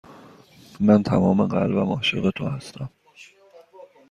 من 0.79 1.03
تمام 1.03 1.47
قلبم 1.47 1.93
عاشق 1.93 2.29
تو 2.35 2.47
هستم. 2.47 2.89